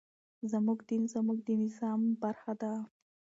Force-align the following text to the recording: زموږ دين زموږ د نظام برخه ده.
زموږ 0.51 0.79
دين 0.89 1.03
زموږ 1.13 1.37
د 1.47 1.49
نظام 1.63 2.01
برخه 2.23 2.53
ده. 2.61 2.73